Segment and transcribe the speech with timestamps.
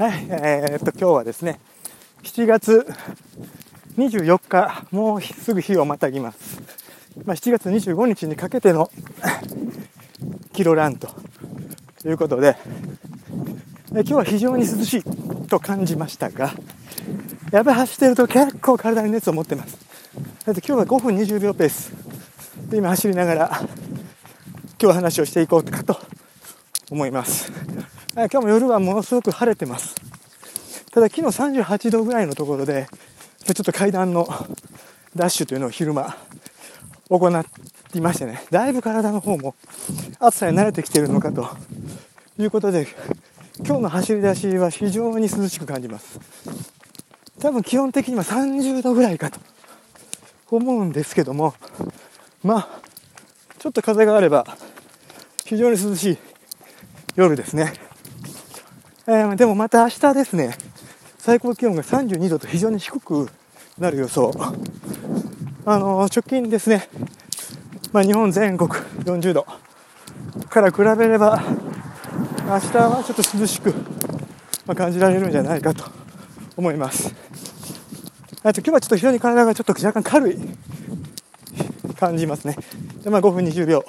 [0.00, 1.60] はい、えー、っと、今日はですね、
[2.22, 2.86] 7月
[3.98, 6.62] 24日、もうすぐ日をまたぎます。
[7.26, 8.90] まあ、7月25日にかけての
[10.54, 11.10] キロランと
[12.06, 12.56] いうことで、
[13.94, 16.54] え今日は非常に涼しいと感じましたが、
[17.52, 19.76] やっぱり走ってると結構体に熱を持ってます。
[20.46, 21.92] だって今日は5分20秒ペース
[22.70, 23.60] で今走りながら
[24.80, 26.00] 今日話をしていこうかと
[26.90, 27.52] 思います。
[28.12, 29.94] 今日も夜はものすごく晴れてます。
[30.90, 31.26] ただ昨日
[31.62, 32.88] 38度ぐらいのところで、
[33.44, 34.28] ちょっと階段の
[35.14, 36.16] ダッシュというのを昼間
[37.08, 37.44] 行っ
[37.92, 39.54] ていましてね、だいぶ体の方も
[40.18, 41.48] 暑さに慣れてきているのかと
[42.36, 42.88] いうことで、
[43.64, 46.18] 今日の走り出しは非常に涼しく感じます。
[47.40, 49.38] 多分基本的には30度ぐらいかと
[50.50, 51.54] 思うんですけども、
[52.42, 52.68] まあ、
[53.60, 54.56] ちょっと風があれば
[55.44, 56.18] 非常に涼しい
[57.14, 57.89] 夜ですね。
[59.12, 60.56] えー、でもまた明日ですね、
[61.18, 63.28] 最高気温が32度と非常に低く
[63.76, 64.30] なる予想。
[65.66, 66.88] あのー、直近ですね、
[67.92, 69.46] まあ、日本全国40度
[70.48, 71.42] から比べれば、
[72.46, 73.74] 明日はちょっと涼しく、
[74.64, 75.90] ま感じられるんじゃないかと
[76.56, 77.12] 思います。
[78.44, 80.38] あと今日はちょっと非常に体がちょっと若干軽い
[81.98, 82.56] 感じますね。
[83.02, 83.84] で、まあ5分20秒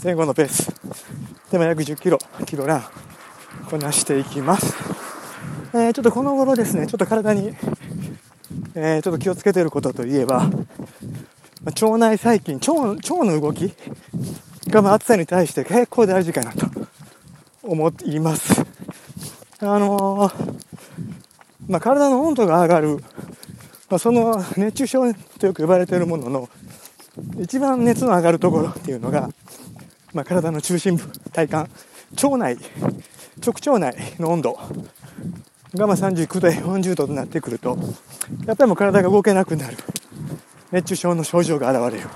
[0.00, 0.72] 前後のペース。
[1.50, 2.97] で、まあ約10キロ、キロラン。
[3.70, 4.74] こなしていきます。
[5.74, 7.54] えー、ちょっとこの頃ですね、ちょっと体に、
[8.74, 10.48] えー、ちょっと気をつけてることといえば、
[11.62, 13.74] ま、腸内細菌、腸腸の動き
[14.68, 16.66] がまあ暑さに対して結構大事かなと
[17.62, 18.64] 思います。
[19.60, 20.58] あのー、
[21.68, 22.96] まあ、体の温度が上がる、
[23.90, 26.48] まあ、その熱中症とよく呼ばれているものの
[27.40, 29.28] 一番熱の上がるところっていうのが、
[30.14, 31.70] まあ、体の中心部、体幹、
[32.24, 32.56] 腸内
[33.44, 34.58] 直腸内の温度
[35.74, 37.78] がまあ39度、40度となってくると、
[38.46, 39.76] やっぱりもう体が動けなくなる。
[40.70, 42.08] 熱中症の症状が現れる。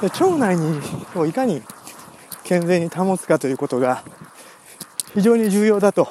[0.00, 0.80] で腸内に
[1.14, 1.62] をいかに
[2.44, 4.04] 健全に保つかということが
[5.14, 6.08] 非常に重要だと、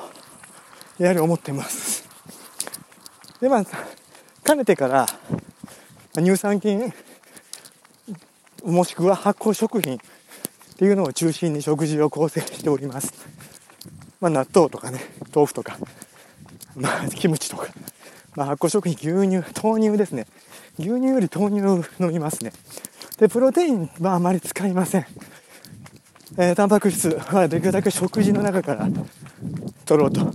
[0.97, 2.09] やはり思っています。
[3.39, 3.65] で、まあ、
[4.43, 5.05] かねてから、
[6.15, 6.93] 乳酸菌、
[8.63, 9.99] もしくは発酵食品っ
[10.77, 13.13] ていうのを中心に食事を構成しております。
[14.25, 15.01] まあ、納豆とかね、
[15.33, 15.77] 豆腐とか、
[16.75, 17.67] まあ、キムチとか、
[18.35, 20.25] まあ、発酵食品、牛乳、豆乳ですね。
[20.79, 22.51] 牛乳より豆乳を飲みますね。
[23.19, 25.05] で、プロテインはあまり使いません。
[26.39, 28.87] えー、タンパク質はできるだけ食事の中から
[29.85, 30.27] 取ろうと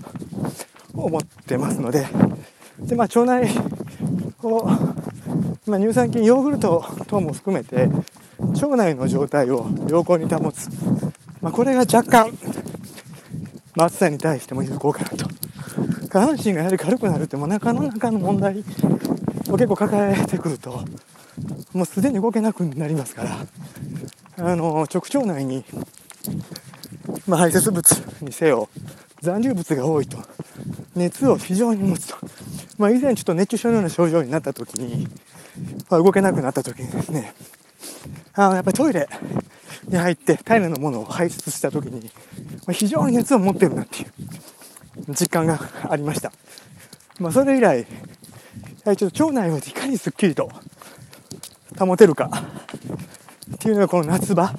[0.94, 2.06] 思ってますので、
[2.78, 3.50] で、まあ、腸内
[4.44, 4.66] を、
[5.66, 7.88] まあ、乳酸菌、ヨーグルト等も含めて、
[8.38, 10.68] 腸内の状態を良好に保つ。
[11.42, 12.38] まあ、これが若干、
[13.74, 15.28] まあ、暑さに対しても有効かなと。
[16.08, 18.64] 下半身がやはり軽くなるって、もう中の中の問題
[19.48, 20.84] を結構抱えてくると、
[21.72, 23.46] もうすでに動けなくなりますから、
[24.38, 25.64] あの、直腸内に、
[27.26, 27.90] まあ、排泄物
[28.22, 28.68] にせよ、
[29.20, 30.18] 残留物が多いと、
[30.96, 32.16] 熱を非常に持つと。
[32.78, 35.06] まあ、以前ちょっと熱中症のような症状になった時に、
[35.88, 37.34] まあ、動けなくなった時にですね、
[38.34, 39.08] あの、やっぱりトイレ
[39.90, 42.10] に入って体内のものを排出した時に、
[42.72, 44.10] 非常に熱を持ってるなっていう
[45.08, 46.32] 実感がありました。
[47.18, 50.50] まあ、それ以来、ちょっと腸内をいかにすっきりと
[51.78, 52.30] 保てるか
[53.54, 54.52] っていうのがこの夏場、ま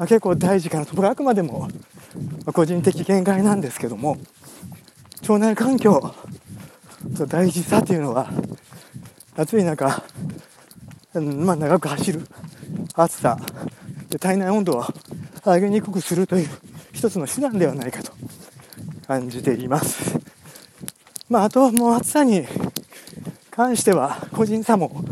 [0.00, 0.94] あ、結構大事かなと。
[0.94, 1.68] 僕はあくまでも
[2.52, 4.18] 個人的見解なんですけども、
[5.22, 6.14] 腸内環境
[7.14, 8.30] の大事さというのは、
[9.36, 10.04] 暑い中、
[11.14, 12.26] まあ、長く走る
[12.94, 13.38] 暑さ
[14.10, 14.84] で体内温度を
[15.44, 16.48] 上げにくくするという
[16.92, 18.12] 一つの手段ではないかと
[19.06, 20.18] 感じています。
[21.28, 22.46] まあ、あともう暑さに
[23.50, 25.04] 関しては個人差も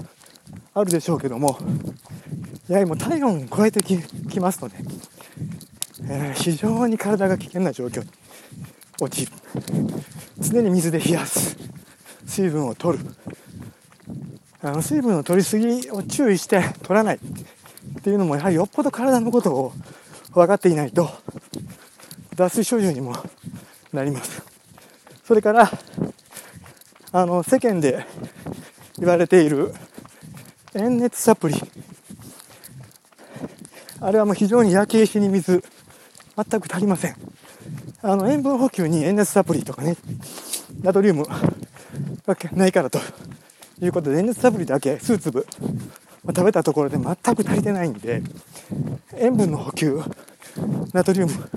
[0.73, 1.59] あるでしょうけども、
[2.69, 4.77] やはりもう体温を超えてきますので、
[6.09, 8.11] えー、非常に体が危険な状況に
[9.01, 9.33] 陥る。
[10.39, 11.57] 常に水で冷やす。
[12.27, 13.05] 水分を取る。
[14.63, 17.21] あの水分の取りすぎを注意して取らない
[17.99, 19.73] っていうのもやはりよっぽど体のことを
[20.33, 21.09] 分かっていないと
[22.37, 23.15] 脱水症状にも
[23.93, 24.43] なります。
[25.25, 25.71] それから、
[27.11, 28.07] あの、世間で
[28.99, 29.75] 言われている
[30.75, 31.55] 塩熱サプリ。
[34.01, 35.65] あれはもう非常に焼け石に水、
[36.37, 37.17] 全く足りません。
[38.03, 39.97] あの、塩分補給に塩熱サプリとかね、
[40.83, 41.41] ナトリウムが
[42.53, 43.01] ないからと
[43.81, 45.47] いうことで、塩熱サプリだけ数粒
[46.27, 48.23] ま食べたところで全く足りてないんで、
[49.17, 50.01] 塩分の補給、
[50.93, 51.49] ナトリウム、ま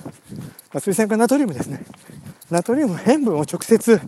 [0.76, 1.84] あ、水酸化ナトリウムですね。
[2.52, 4.00] ナトリウム塩分を直接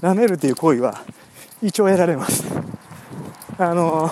[0.00, 1.02] 舐めるっていう行為は
[1.62, 2.44] 一応得られます。
[3.58, 4.10] あの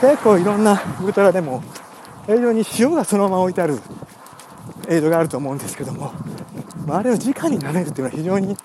[0.00, 1.62] 結構いろんなウルトラでも
[2.28, 3.80] 映像に塩がそのまま置いてある
[4.88, 6.12] 映像があると思うんですけども、
[6.86, 8.56] まあ、あれを直に舐めるっていうのは非常に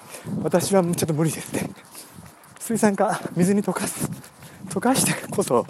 [0.44, 1.70] 私はちょっと無理ですね。
[2.60, 4.10] 水酸化水に溶かす。
[4.78, 5.66] 溶かしてこそ、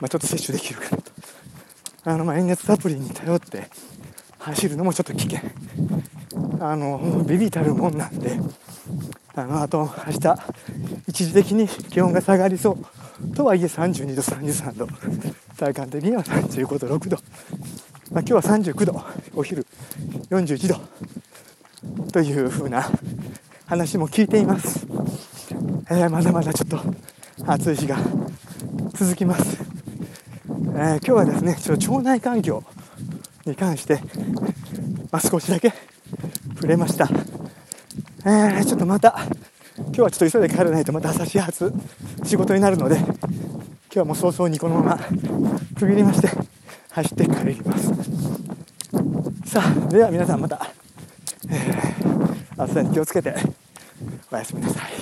[0.00, 1.12] まあ、ちょっと摂取できるかなと。
[2.02, 3.68] あのまあ塩熱サプリに頼って
[4.38, 5.40] 走るのもちょっと危険。
[6.58, 8.38] あのビビたるもんなんで。
[9.36, 10.36] あのあと明日
[11.06, 13.36] 一時的に気温が下がりそう。
[13.36, 14.88] とはいえ32度33度
[15.56, 17.16] 体感的には35度6度、
[18.10, 19.04] まあ、今日は39度
[19.34, 19.66] お昼
[20.30, 20.80] 41度
[22.12, 22.90] というふうな
[23.66, 24.86] 話も聞いています、
[25.90, 26.80] えー、まだまだちょっと
[27.46, 27.98] 暑い日が
[29.00, 32.62] 続きます、えー、今日はですねちょっと腸内環境
[33.46, 33.98] に関して、
[35.10, 35.72] まあ、少しだけ
[36.56, 37.08] 触れました、
[38.26, 39.24] えー、ちょっとまた
[39.78, 41.72] 今日はちょっと急いで帰らないとまた朝始発
[42.24, 43.08] 仕事になるので今
[43.90, 44.98] 日はもう早々にこのまま
[45.78, 46.28] 区切りまして
[46.90, 47.88] 走って帰ります。
[49.46, 50.60] さあでは皆さんまた、
[51.48, 53.34] えー、暑さに気をつけて
[54.30, 54.99] おやすみなさい。